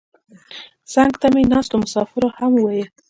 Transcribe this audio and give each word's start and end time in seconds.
څنګ 0.93 1.11
ته 1.21 1.27
مې 1.33 1.43
ناستو 1.51 1.75
مسافرو 1.83 2.27
هم 2.37 2.53
ویل. 2.63 2.87